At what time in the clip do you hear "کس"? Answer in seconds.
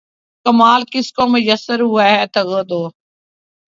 0.91-1.07